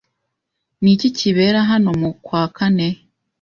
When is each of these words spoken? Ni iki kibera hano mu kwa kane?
Ni 0.81 0.91
iki 0.95 1.09
kibera 1.17 1.59
hano 1.69 1.89
mu 2.01 2.09
kwa 2.25 2.43
kane? 2.57 2.87